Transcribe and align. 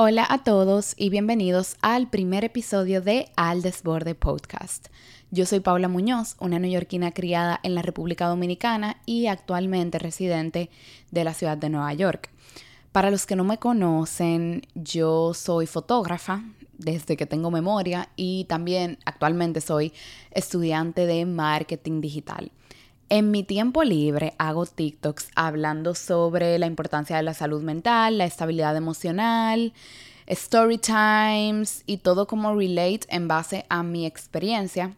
Hola 0.00 0.24
a 0.30 0.44
todos 0.44 0.94
y 0.96 1.10
bienvenidos 1.10 1.74
al 1.82 2.08
primer 2.08 2.44
episodio 2.44 3.02
de 3.02 3.32
Al 3.34 3.62
Desborde 3.62 4.14
Podcast. 4.14 4.90
Yo 5.32 5.44
soy 5.44 5.58
Paula 5.58 5.88
Muñoz, 5.88 6.36
una 6.38 6.60
neoyorquina 6.60 7.10
criada 7.10 7.58
en 7.64 7.74
la 7.74 7.82
República 7.82 8.28
Dominicana 8.28 8.98
y 9.06 9.26
actualmente 9.26 9.98
residente 9.98 10.70
de 11.10 11.24
la 11.24 11.34
ciudad 11.34 11.58
de 11.58 11.70
Nueva 11.70 11.92
York. 11.94 12.30
Para 12.92 13.10
los 13.10 13.26
que 13.26 13.34
no 13.34 13.42
me 13.42 13.58
conocen, 13.58 14.62
yo 14.76 15.34
soy 15.34 15.66
fotógrafa 15.66 16.44
desde 16.74 17.16
que 17.16 17.26
tengo 17.26 17.50
memoria 17.50 18.08
y 18.14 18.44
también 18.44 18.98
actualmente 19.04 19.60
soy 19.60 19.92
estudiante 20.30 21.06
de 21.06 21.26
marketing 21.26 22.00
digital. 22.00 22.52
En 23.10 23.30
mi 23.30 23.42
tiempo 23.42 23.84
libre 23.84 24.34
hago 24.36 24.66
TikToks 24.66 25.30
hablando 25.34 25.94
sobre 25.94 26.58
la 26.58 26.66
importancia 26.66 27.16
de 27.16 27.22
la 27.22 27.32
salud 27.32 27.62
mental, 27.62 28.18
la 28.18 28.26
estabilidad 28.26 28.76
emocional, 28.76 29.72
story 30.26 30.76
times 30.76 31.84
y 31.86 31.96
todo 31.98 32.26
como 32.26 32.54
relate 32.54 33.06
en 33.08 33.26
base 33.26 33.64
a 33.70 33.82
mi 33.82 34.04
experiencia. 34.04 34.94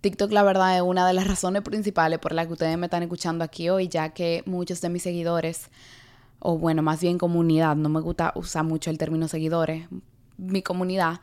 TikTok 0.00 0.32
la 0.32 0.42
verdad 0.42 0.74
es 0.74 0.82
una 0.82 1.06
de 1.06 1.14
las 1.14 1.28
razones 1.28 1.62
principales 1.62 2.18
por 2.18 2.32
las 2.32 2.48
que 2.48 2.54
ustedes 2.54 2.76
me 2.78 2.86
están 2.86 3.04
escuchando 3.04 3.44
aquí 3.44 3.68
hoy, 3.68 3.86
ya 3.86 4.08
que 4.08 4.42
muchos 4.44 4.80
de 4.80 4.88
mis 4.88 5.04
seguidores, 5.04 5.70
o 6.40 6.58
bueno, 6.58 6.82
más 6.82 7.00
bien 7.00 7.16
comunidad, 7.16 7.76
no 7.76 7.88
me 7.88 8.00
gusta 8.00 8.32
usar 8.34 8.64
mucho 8.64 8.90
el 8.90 8.98
término 8.98 9.28
seguidores, 9.28 9.86
mi 10.36 10.62
comunidad, 10.62 11.20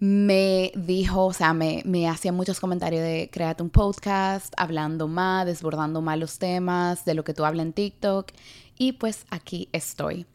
me 0.00 0.72
dijo, 0.74 1.26
o 1.26 1.32
sea, 1.34 1.52
me, 1.52 1.82
me 1.84 2.08
hacía 2.08 2.32
muchos 2.32 2.58
comentarios 2.58 3.02
de 3.02 3.28
créate 3.30 3.62
un 3.62 3.68
podcast, 3.68 4.52
hablando 4.56 5.08
más, 5.08 5.44
desbordando 5.44 6.00
más 6.00 6.18
los 6.18 6.38
temas, 6.38 7.04
de 7.04 7.12
lo 7.12 7.22
que 7.22 7.34
tú 7.34 7.44
hablas 7.44 7.66
en 7.66 7.74
TikTok. 7.74 8.32
Y 8.78 8.92
pues 8.92 9.26
aquí 9.28 9.68
estoy. 9.72 10.26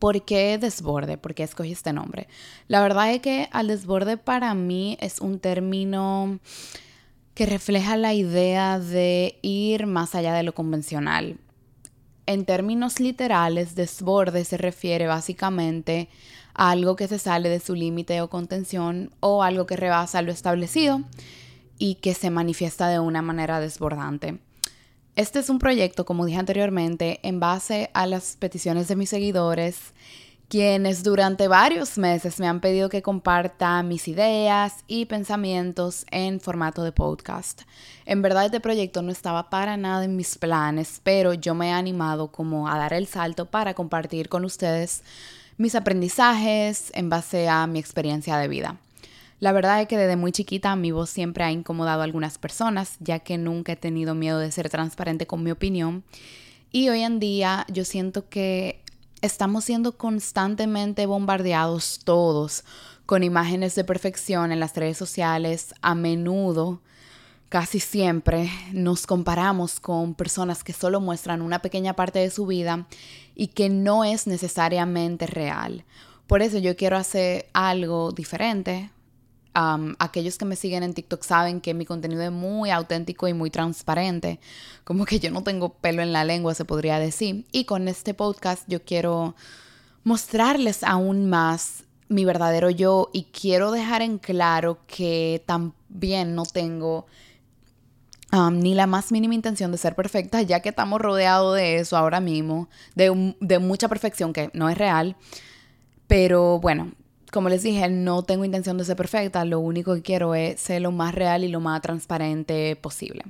¿Por 0.00 0.24
qué 0.24 0.58
desborde? 0.58 1.16
¿Por 1.16 1.34
qué 1.34 1.44
escogí 1.44 1.70
este 1.70 1.92
nombre? 1.92 2.26
La 2.66 2.82
verdad 2.82 3.12
es 3.12 3.20
que 3.20 3.48
al 3.52 3.68
desborde 3.68 4.16
para 4.16 4.52
mí 4.54 4.98
es 5.00 5.20
un 5.20 5.38
término 5.38 6.40
que 7.34 7.46
refleja 7.46 7.96
la 7.96 8.12
idea 8.12 8.80
de 8.80 9.38
ir 9.42 9.86
más 9.86 10.16
allá 10.16 10.34
de 10.34 10.42
lo 10.42 10.52
convencional. 10.52 11.38
En 12.26 12.44
términos 12.44 12.98
literales, 12.98 13.76
desborde 13.76 14.44
se 14.44 14.56
refiere 14.56 15.06
básicamente 15.06 16.08
algo 16.54 16.96
que 16.96 17.08
se 17.08 17.18
sale 17.18 17.48
de 17.48 17.60
su 17.60 17.74
límite 17.74 18.20
o 18.20 18.30
contención 18.30 19.10
o 19.20 19.42
algo 19.42 19.66
que 19.66 19.76
rebasa 19.76 20.22
lo 20.22 20.32
establecido 20.32 21.02
y 21.78 21.96
que 21.96 22.14
se 22.14 22.30
manifiesta 22.30 22.88
de 22.88 23.00
una 23.00 23.22
manera 23.22 23.60
desbordante. 23.60 24.38
Este 25.16 25.38
es 25.38 25.48
un 25.48 25.58
proyecto, 25.58 26.04
como 26.04 26.26
dije 26.26 26.38
anteriormente, 26.38 27.20
en 27.22 27.38
base 27.38 27.90
a 27.94 28.06
las 28.06 28.36
peticiones 28.36 28.88
de 28.88 28.96
mis 28.96 29.10
seguidores, 29.10 29.92
quienes 30.48 31.02
durante 31.02 31.48
varios 31.48 31.98
meses 31.98 32.38
me 32.38 32.48
han 32.48 32.60
pedido 32.60 32.88
que 32.88 33.02
comparta 33.02 33.82
mis 33.82 34.08
ideas 34.08 34.84
y 34.86 35.06
pensamientos 35.06 36.04
en 36.10 36.40
formato 36.40 36.82
de 36.82 36.92
podcast. 36.92 37.62
En 38.06 38.22
verdad 38.22 38.46
este 38.46 38.60
proyecto 38.60 39.02
no 39.02 39.10
estaba 39.10 39.50
para 39.50 39.76
nada 39.76 40.04
en 40.04 40.16
mis 40.16 40.36
planes, 40.36 41.00
pero 41.02 41.32
yo 41.32 41.54
me 41.54 41.68
he 41.68 41.72
animado 41.72 42.28
como 42.28 42.68
a 42.68 42.76
dar 42.76 42.92
el 42.92 43.06
salto 43.06 43.46
para 43.46 43.74
compartir 43.74 44.28
con 44.28 44.44
ustedes 44.44 45.02
mis 45.56 45.74
aprendizajes 45.74 46.90
en 46.94 47.08
base 47.08 47.48
a 47.48 47.66
mi 47.66 47.78
experiencia 47.78 48.36
de 48.36 48.48
vida. 48.48 48.78
La 49.40 49.52
verdad 49.52 49.80
es 49.80 49.88
que 49.88 49.98
desde 49.98 50.16
muy 50.16 50.32
chiquita 50.32 50.74
mi 50.76 50.90
voz 50.90 51.10
siempre 51.10 51.44
ha 51.44 51.52
incomodado 51.52 52.00
a 52.00 52.04
algunas 52.04 52.38
personas, 52.38 52.96
ya 53.00 53.18
que 53.18 53.36
nunca 53.36 53.72
he 53.72 53.76
tenido 53.76 54.14
miedo 54.14 54.38
de 54.38 54.50
ser 54.52 54.70
transparente 54.70 55.26
con 55.26 55.42
mi 55.42 55.50
opinión. 55.50 56.04
Y 56.70 56.88
hoy 56.88 57.02
en 57.02 57.20
día 57.20 57.66
yo 57.68 57.84
siento 57.84 58.28
que 58.28 58.80
estamos 59.20 59.64
siendo 59.64 59.96
constantemente 59.96 61.06
bombardeados 61.06 62.00
todos 62.04 62.64
con 63.06 63.22
imágenes 63.22 63.74
de 63.74 63.84
perfección 63.84 64.50
en 64.50 64.60
las 64.60 64.74
redes 64.76 64.96
sociales, 64.96 65.74
a 65.82 65.94
menudo 65.94 66.80
Casi 67.54 67.78
siempre 67.78 68.50
nos 68.72 69.06
comparamos 69.06 69.78
con 69.78 70.16
personas 70.16 70.64
que 70.64 70.72
solo 70.72 71.00
muestran 71.00 71.40
una 71.40 71.62
pequeña 71.62 71.94
parte 71.94 72.18
de 72.18 72.28
su 72.28 72.46
vida 72.46 72.88
y 73.36 73.46
que 73.46 73.68
no 73.68 74.02
es 74.02 74.26
necesariamente 74.26 75.28
real. 75.28 75.84
Por 76.26 76.42
eso 76.42 76.58
yo 76.58 76.74
quiero 76.74 76.96
hacer 76.96 77.46
algo 77.52 78.10
diferente. 78.10 78.90
aquellos 79.54 80.36
que 80.36 80.44
me 80.46 80.56
siguen 80.56 80.82
en 80.82 80.94
TikTok 80.94 81.22
saben 81.22 81.60
que 81.60 81.74
mi 81.74 81.86
contenido 81.86 82.22
es 82.22 82.32
muy 82.32 82.70
auténtico 82.70 83.28
y 83.28 83.34
muy 83.34 83.50
transparente, 83.50 84.40
como 84.82 85.04
que 85.04 85.20
yo 85.20 85.30
no 85.30 85.44
tengo 85.44 85.74
pelo 85.74 86.02
en 86.02 86.12
la 86.12 86.24
lengua, 86.24 86.54
se 86.54 86.64
podría 86.64 86.98
decir. 86.98 87.46
Y 87.52 87.66
con 87.66 87.86
este 87.86 88.14
podcast 88.14 88.64
yo 88.66 88.82
quiero 88.82 89.36
mostrarles 90.02 90.82
aún 90.82 91.30
más 91.30 91.84
mi 92.08 92.24
verdadero 92.24 92.68
yo 92.70 93.10
y 93.12 93.26
quiero 93.26 93.70
dejar 93.70 94.02
en 94.02 94.18
claro 94.18 94.80
que 94.88 95.44
también 95.46 96.34
no 96.34 96.42
tengo 96.46 97.06
ni 98.52 98.74
la 98.74 98.86
más 98.86 99.12
mínima 99.12 99.34
intención 99.34 99.70
de 99.72 99.78
ser 99.78 99.94
perfecta, 99.94 100.42
ya 100.42 100.60
que 100.60 100.70
estamos 100.70 101.00
rodeados 101.00 101.56
de 101.56 101.76
eso 101.76 101.96
ahora 101.96 102.20
mismo, 102.20 102.68
de, 102.94 103.34
de 103.40 103.58
mucha 103.58 103.88
perfección 103.88 104.32
que 104.32 104.50
no 104.52 104.68
es 104.68 104.78
real. 104.78 105.16
Pero 106.06 106.58
bueno, 106.60 106.92
como 107.32 107.48
les 107.48 107.62
dije, 107.62 107.88
no 107.88 108.22
tengo 108.22 108.44
intención 108.44 108.78
de 108.78 108.84
ser 108.84 108.96
perfecta, 108.96 109.44
lo 109.44 109.58
único 109.60 109.94
que 109.94 110.02
quiero 110.02 110.34
es 110.34 110.60
ser 110.60 110.82
lo 110.82 110.92
más 110.92 111.14
real 111.14 111.44
y 111.44 111.48
lo 111.48 111.60
más 111.60 111.80
transparente 111.82 112.76
posible. 112.76 113.22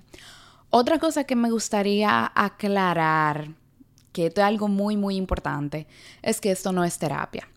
Otra 0.71 0.99
cosa 0.99 1.25
que 1.25 1.37
me 1.37 1.51
gustaría 1.51 2.31
aclarar, 2.35 3.49
que 4.13 4.27
es 4.27 4.39
algo 4.39 4.69
muy, 4.69 4.97
muy 4.97 5.17
importante, 5.17 5.87
es 6.21 6.41
que 6.41 6.51
esto 6.51 6.73
no 6.73 6.85
es 6.85 6.99
terapia. 6.99 7.49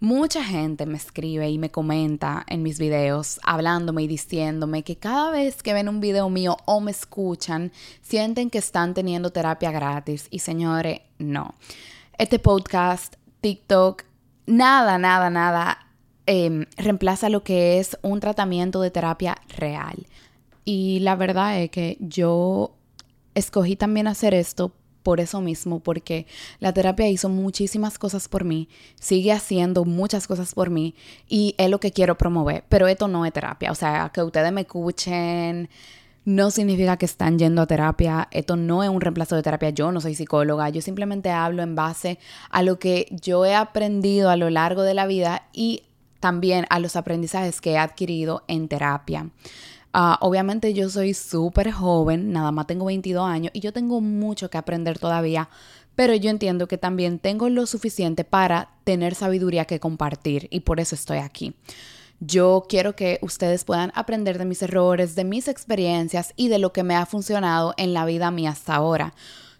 Mucha 0.00 0.44
gente 0.44 0.86
me 0.86 0.96
escribe 0.96 1.50
y 1.50 1.58
me 1.58 1.72
comenta 1.72 2.44
en 2.46 2.62
mis 2.62 2.78
videos 2.78 3.40
hablándome 3.42 4.04
y 4.04 4.06
diciéndome 4.06 4.84
que 4.84 4.94
cada 4.94 5.32
vez 5.32 5.60
que 5.60 5.72
ven 5.72 5.88
un 5.88 6.00
video 6.00 6.30
mío 6.30 6.56
o 6.66 6.80
me 6.80 6.92
escuchan, 6.92 7.72
sienten 8.00 8.48
que 8.48 8.58
están 8.58 8.94
teniendo 8.94 9.30
terapia 9.30 9.72
gratis. 9.72 10.28
Y 10.30 10.38
señores, 10.38 11.00
no. 11.18 11.56
Este 12.16 12.38
podcast, 12.38 13.16
TikTok, 13.40 14.04
nada, 14.46 14.98
nada, 14.98 15.30
nada 15.30 15.88
em, 16.26 16.66
reemplaza 16.76 17.28
lo 17.28 17.42
que 17.42 17.80
es 17.80 17.98
un 18.00 18.20
tratamiento 18.20 18.80
de 18.80 18.92
terapia 18.92 19.36
real. 19.48 20.06
Y 20.64 21.00
la 21.00 21.16
verdad 21.16 21.60
es 21.60 21.70
que 21.70 21.96
yo 21.98 22.76
escogí 23.34 23.74
también 23.74 24.06
hacer 24.06 24.32
esto 24.32 24.72
por 25.08 25.20
eso 25.20 25.40
mismo, 25.40 25.80
porque 25.80 26.26
la 26.60 26.74
terapia 26.74 27.08
hizo 27.08 27.30
muchísimas 27.30 27.98
cosas 27.98 28.28
por 28.28 28.44
mí, 28.44 28.68
sigue 29.00 29.32
haciendo 29.32 29.86
muchas 29.86 30.26
cosas 30.26 30.52
por 30.52 30.68
mí 30.68 30.94
y 31.26 31.54
es 31.56 31.70
lo 31.70 31.80
que 31.80 31.92
quiero 31.92 32.18
promover, 32.18 32.64
pero 32.68 32.86
esto 32.88 33.08
no 33.08 33.24
es 33.24 33.32
terapia, 33.32 33.72
o 33.72 33.74
sea, 33.74 34.10
que 34.12 34.22
ustedes 34.22 34.52
me 34.52 34.60
escuchen 34.60 35.70
no 36.26 36.50
significa 36.50 36.98
que 36.98 37.06
están 37.06 37.38
yendo 37.38 37.62
a 37.62 37.66
terapia, 37.66 38.28
esto 38.32 38.56
no 38.56 38.82
es 38.82 38.90
un 38.90 39.00
reemplazo 39.00 39.34
de 39.34 39.42
terapia, 39.42 39.70
yo 39.70 39.90
no 39.92 40.02
soy 40.02 40.14
psicóloga, 40.14 40.68
yo 40.68 40.82
simplemente 40.82 41.30
hablo 41.30 41.62
en 41.62 41.74
base 41.74 42.18
a 42.50 42.62
lo 42.62 42.78
que 42.78 43.06
yo 43.10 43.46
he 43.46 43.54
aprendido 43.54 44.28
a 44.28 44.36
lo 44.36 44.50
largo 44.50 44.82
de 44.82 44.92
la 44.92 45.06
vida 45.06 45.48
y 45.54 45.84
también 46.20 46.66
a 46.68 46.80
los 46.80 46.96
aprendizajes 46.96 47.62
que 47.62 47.70
he 47.70 47.78
adquirido 47.78 48.44
en 48.46 48.68
terapia. 48.68 49.30
Ah, 49.92 50.18
obviamente 50.20 50.74
yo 50.74 50.90
soy 50.90 51.14
súper 51.14 51.72
joven, 51.72 52.32
nada 52.32 52.52
más 52.52 52.66
tengo 52.66 52.84
22 52.84 53.26
años 53.26 53.50
y 53.54 53.60
yo 53.60 53.72
tengo 53.72 54.00
mucho 54.00 54.50
que 54.50 54.58
aprender 54.58 54.98
todavía, 54.98 55.48
pero 55.94 56.14
yo 56.14 56.30
entiendo 56.30 56.68
que 56.68 56.76
también 56.76 57.18
tengo 57.18 57.48
lo 57.48 57.66
suficiente 57.66 58.24
para 58.24 58.70
tener 58.84 59.14
sabiduría 59.14 59.64
que 59.64 59.80
compartir 59.80 60.46
y 60.50 60.60
por 60.60 60.78
eso 60.78 60.94
estoy 60.94 61.18
aquí. 61.18 61.54
Yo 62.20 62.64
quiero 62.68 62.96
que 62.96 63.18
ustedes 63.22 63.64
puedan 63.64 63.92
aprender 63.94 64.38
de 64.38 64.44
mis 64.44 64.60
errores, 64.62 65.14
de 65.14 65.24
mis 65.24 65.48
experiencias 65.48 66.34
y 66.36 66.48
de 66.48 66.58
lo 66.58 66.72
que 66.72 66.82
me 66.82 66.96
ha 66.96 67.06
funcionado 67.06 67.74
en 67.76 67.94
la 67.94 68.04
vida 68.04 68.30
mía 68.30 68.50
hasta 68.50 68.74
ahora. 68.74 69.14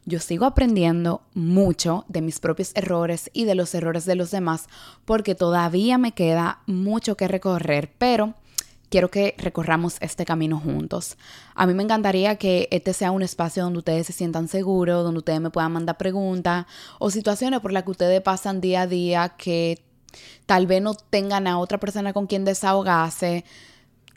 Yo 0.04 0.18
sigo 0.18 0.44
aprendiendo 0.44 1.22
mucho 1.34 2.04
de 2.08 2.20
mis 2.20 2.40
propios 2.40 2.72
errores 2.74 3.30
y 3.32 3.44
de 3.44 3.54
los 3.54 3.74
errores 3.74 4.06
de 4.06 4.16
los 4.16 4.30
demás 4.30 4.66
porque 5.04 5.34
todavía 5.34 5.98
me 5.98 6.12
queda 6.12 6.60
mucho 6.66 7.16
que 7.16 7.28
recorrer, 7.28 7.92
pero 7.96 8.34
quiero 8.90 9.10
que 9.10 9.34
recorramos 9.38 9.96
este 10.00 10.24
camino 10.24 10.58
juntos. 10.58 11.16
A 11.54 11.66
mí 11.66 11.74
me 11.74 11.82
encantaría 11.82 12.36
que 12.36 12.68
este 12.70 12.92
sea 12.92 13.10
un 13.10 13.22
espacio 13.22 13.64
donde 13.64 13.80
ustedes 13.80 14.06
se 14.06 14.12
sientan 14.12 14.48
seguros, 14.48 15.04
donde 15.04 15.18
ustedes 15.18 15.40
me 15.40 15.50
puedan 15.50 15.72
mandar 15.72 15.96
preguntas 15.96 16.66
o 16.98 17.10
situaciones 17.10 17.60
por 17.60 17.72
las 17.72 17.84
que 17.84 17.90
ustedes 17.90 18.20
pasan 18.22 18.60
día 18.60 18.82
a 18.82 18.86
día 18.86 19.30
que 19.30 19.82
tal 20.46 20.66
vez 20.66 20.82
no 20.82 20.94
tengan 20.94 21.46
a 21.46 21.58
otra 21.58 21.78
persona 21.78 22.12
con 22.12 22.26
quien 22.26 22.44
desahogarse. 22.44 23.44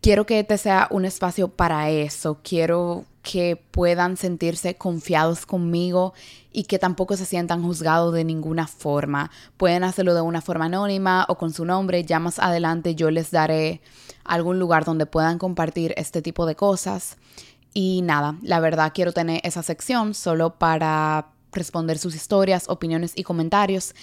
Quiero 0.01 0.25
que 0.25 0.39
este 0.39 0.57
sea 0.57 0.87
un 0.89 1.05
espacio 1.05 1.49
para 1.49 1.89
eso. 1.89 2.39
Quiero 2.43 3.05
que 3.21 3.55
puedan 3.55 4.17
sentirse 4.17 4.75
confiados 4.75 5.45
conmigo 5.45 6.13
y 6.51 6.63
que 6.63 6.79
tampoco 6.79 7.15
se 7.15 7.25
sientan 7.25 7.63
juzgados 7.63 8.13
de 8.13 8.23
ninguna 8.23 8.67
forma. 8.67 9.31
Pueden 9.57 9.83
hacerlo 9.83 10.15
de 10.15 10.21
una 10.21 10.41
forma 10.41 10.65
anónima 10.65 11.25
o 11.29 11.37
con 11.37 11.53
su 11.53 11.65
nombre. 11.65 12.03
Ya 12.03 12.19
más 12.19 12.39
adelante 12.39 12.95
yo 12.95 13.11
les 13.11 13.31
daré 13.31 13.81
algún 14.23 14.59
lugar 14.59 14.85
donde 14.85 15.05
puedan 15.05 15.37
compartir 15.37 15.93
este 15.97 16.21
tipo 16.21 16.45
de 16.45 16.55
cosas. 16.55 17.17
Y 17.73 18.01
nada, 18.01 18.37
la 18.41 18.59
verdad 18.59 18.91
quiero 18.93 19.13
tener 19.13 19.39
esa 19.43 19.63
sección 19.63 20.13
solo 20.13 20.57
para 20.57 21.27
responder 21.53 21.97
sus 21.97 22.15
historias, 22.15 22.69
opiniones 22.69 23.13
y 23.15 23.23
comentarios 23.23 23.93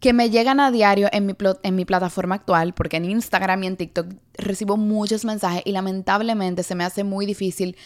que 0.00 0.12
me 0.12 0.28
llegan 0.30 0.60
a 0.60 0.70
diario 0.70 1.08
en 1.12 1.26
mi, 1.26 1.34
en 1.62 1.74
mi 1.74 1.84
plataforma 1.84 2.34
actual, 2.34 2.74
porque 2.74 2.98
en 2.98 3.06
Instagram 3.06 3.64
y 3.64 3.66
en 3.68 3.76
TikTok 3.76 4.06
recibo 4.34 4.76
muchos 4.76 5.24
mensajes 5.24 5.62
y 5.64 5.72
lamentablemente 5.72 6.62
se 6.62 6.74
me 6.74 6.84
hace 6.84 7.02
muy 7.02 7.24
difícil 7.24 7.76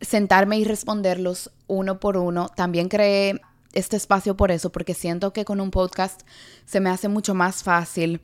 sentarme 0.00 0.58
y 0.58 0.64
responderlos 0.64 1.50
uno 1.66 2.00
por 2.00 2.16
uno. 2.16 2.48
También 2.48 2.88
creé 2.88 3.40
este 3.72 3.96
espacio 3.96 4.36
por 4.36 4.50
eso, 4.50 4.70
porque 4.70 4.94
siento 4.94 5.32
que 5.32 5.44
con 5.44 5.60
un 5.60 5.70
podcast 5.70 6.22
se 6.64 6.80
me 6.80 6.90
hace 6.90 7.08
mucho 7.08 7.34
más 7.34 7.62
fácil 7.62 8.20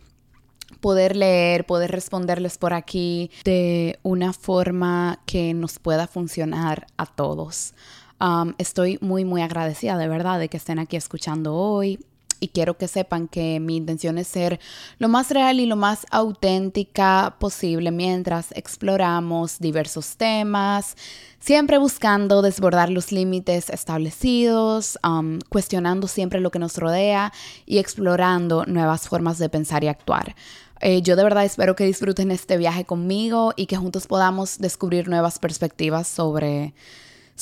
poder 0.81 1.17
leer, 1.17 1.67
poder 1.67 1.91
responderles 1.91 2.57
por 2.57 2.73
aquí 2.73 3.31
de 3.45 3.99
una 4.03 4.33
forma 4.33 5.21
que 5.27 5.53
nos 5.53 5.79
pueda 5.79 6.07
funcionar 6.07 6.87
a 6.97 7.07
todos. 7.07 7.75
Estoy 8.57 8.99
muy, 9.01 9.25
muy 9.25 9.43
agradecida 9.43 9.99
de 9.99 10.09
verdad 10.09 10.39
de 10.39 10.49
que 10.49 10.57
estén 10.57 10.79
aquí 10.79 10.97
escuchando 10.97 11.55
hoy 11.55 11.99
y 12.43 12.49
quiero 12.49 12.77
que 12.77 12.89
sepan 12.89 13.29
que 13.29 13.61
mi 13.61 13.77
intención 13.77 14.19
es 14.19 14.27
ser 14.27 14.59
lo 14.99 15.09
más 15.09 15.31
real 15.31 15.61
y 15.61 15.67
lo 15.67 15.77
más 15.77 16.05
auténtica 16.11 17.37
posible 17.39 17.93
mientras 17.93 18.51
exploramos 18.57 19.61
diversos 19.61 20.17
temas, 20.17 20.97
siempre 21.39 21.79
buscando 21.79 22.43
desbordar 22.43 22.91
los 22.91 23.13
límites 23.13 23.71
establecidos, 23.71 24.99
um, 25.07 25.39
cuestionando 25.51 26.09
siempre 26.09 26.41
lo 26.41 26.51
que 26.51 26.59
nos 26.59 26.77
rodea 26.79 27.33
y 27.65 27.79
explorando 27.79 28.67
nuevas 28.67 29.09
formas 29.09 29.39
de 29.39 29.49
pensar 29.49 29.85
y 29.85 29.89
actuar. 29.89 30.35
Eh, 30.81 31.01
yo 31.01 31.15
de 31.15 31.23
verdad 31.23 31.45
espero 31.45 31.77
que 31.77 31.85
disfruten 31.85 32.33
este 32.33 32.57
viaje 32.57 32.85
conmigo 32.85 33.53
y 33.55 33.67
que 33.67 33.77
juntos 33.77 34.09
podamos 34.09 34.59
descubrir 34.59 35.07
nuevas 35.07 35.39
perspectivas 35.39 36.09
sobre 36.09 36.75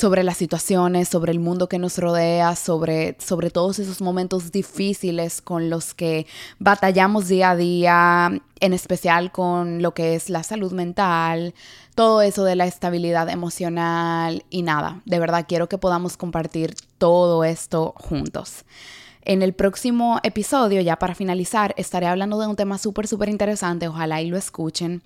sobre 0.00 0.24
las 0.24 0.38
situaciones, 0.38 1.10
sobre 1.10 1.30
el 1.30 1.40
mundo 1.40 1.68
que 1.68 1.78
nos 1.78 1.98
rodea, 1.98 2.56
sobre, 2.56 3.16
sobre 3.18 3.50
todos 3.50 3.78
esos 3.78 4.00
momentos 4.00 4.50
difíciles 4.50 5.42
con 5.42 5.68
los 5.68 5.92
que 5.92 6.26
batallamos 6.58 7.28
día 7.28 7.50
a 7.50 7.56
día, 7.56 8.40
en 8.60 8.72
especial 8.72 9.30
con 9.30 9.82
lo 9.82 9.92
que 9.92 10.14
es 10.14 10.30
la 10.30 10.42
salud 10.42 10.72
mental, 10.72 11.52
todo 11.94 12.22
eso 12.22 12.44
de 12.44 12.56
la 12.56 12.64
estabilidad 12.64 13.28
emocional 13.28 14.42
y 14.48 14.62
nada, 14.62 15.02
de 15.04 15.18
verdad 15.18 15.44
quiero 15.46 15.68
que 15.68 15.76
podamos 15.76 16.16
compartir 16.16 16.74
todo 16.96 17.44
esto 17.44 17.92
juntos. 17.98 18.64
En 19.22 19.42
el 19.42 19.52
próximo 19.52 20.18
episodio, 20.22 20.80
ya 20.80 20.96
para 20.96 21.14
finalizar, 21.14 21.74
estaré 21.76 22.06
hablando 22.06 22.40
de 22.40 22.46
un 22.46 22.56
tema 22.56 22.78
súper, 22.78 23.06
súper 23.06 23.28
interesante, 23.28 23.86
ojalá 23.86 24.22
y 24.22 24.30
lo 24.30 24.38
escuchen 24.38 25.02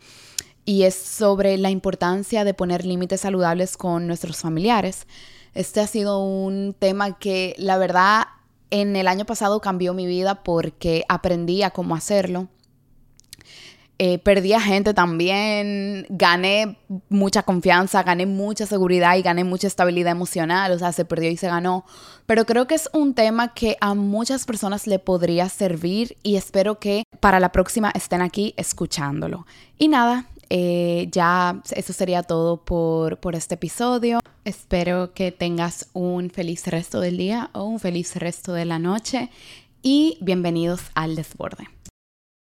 y 0.64 0.84
es 0.84 0.94
sobre 0.94 1.58
la 1.58 1.70
importancia 1.70 2.44
de 2.44 2.54
poner 2.54 2.84
límites 2.84 3.20
saludables 3.22 3.76
con 3.76 4.06
nuestros 4.06 4.38
familiares. 4.38 5.06
Este 5.54 5.80
ha 5.80 5.86
sido 5.86 6.20
un 6.20 6.74
tema 6.78 7.18
que 7.18 7.54
la 7.58 7.78
verdad 7.78 8.26
en 8.70 8.96
el 8.96 9.06
año 9.06 9.24
pasado 9.24 9.60
cambió 9.60 9.94
mi 9.94 10.06
vida 10.06 10.42
porque 10.42 11.04
aprendí 11.08 11.62
a 11.62 11.70
cómo 11.70 11.94
hacerlo. 11.94 12.48
Eh, 13.98 14.18
perdí 14.18 14.52
a 14.52 14.60
gente 14.60 14.92
también, 14.92 16.04
gané 16.08 16.78
mucha 17.08 17.44
confianza, 17.44 18.02
gané 18.02 18.26
mucha 18.26 18.66
seguridad 18.66 19.16
y 19.16 19.22
gané 19.22 19.44
mucha 19.44 19.68
estabilidad 19.68 20.10
emocional, 20.10 20.72
o 20.72 20.78
sea, 20.78 20.90
se 20.90 21.04
perdió 21.04 21.30
y 21.30 21.36
se 21.36 21.46
ganó. 21.46 21.84
Pero 22.26 22.44
creo 22.44 22.66
que 22.66 22.74
es 22.74 22.90
un 22.92 23.14
tema 23.14 23.54
que 23.54 23.76
a 23.80 23.94
muchas 23.94 24.46
personas 24.46 24.88
le 24.88 24.98
podría 24.98 25.48
servir 25.48 26.16
y 26.24 26.34
espero 26.36 26.80
que 26.80 27.04
para 27.20 27.38
la 27.38 27.52
próxima 27.52 27.92
estén 27.94 28.20
aquí 28.20 28.52
escuchándolo. 28.56 29.46
Y 29.78 29.86
nada, 29.86 30.26
eh, 30.50 31.08
ya 31.12 31.62
eso 31.70 31.92
sería 31.92 32.24
todo 32.24 32.64
por, 32.64 33.18
por 33.18 33.36
este 33.36 33.54
episodio. 33.54 34.18
Espero 34.44 35.14
que 35.14 35.30
tengas 35.30 35.88
un 35.92 36.30
feliz 36.30 36.66
resto 36.66 37.00
del 37.00 37.16
día 37.16 37.50
o 37.52 37.64
un 37.64 37.78
feliz 37.78 38.16
resto 38.16 38.52
de 38.52 38.64
la 38.64 38.80
noche 38.80 39.30
y 39.82 40.18
bienvenidos 40.20 40.80
al 40.94 41.14
desborde. 41.14 41.73